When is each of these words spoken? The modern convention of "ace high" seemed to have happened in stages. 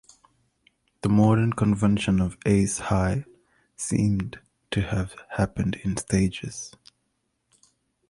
The 1.01 1.09
modern 1.09 1.53
convention 1.53 2.19
of 2.21 2.35
"ace 2.43 2.79
high" 2.79 3.23
seemed 3.75 4.39
to 4.71 4.81
have 4.81 5.13
happened 5.35 5.75
in 5.83 5.95
stages. 5.95 6.75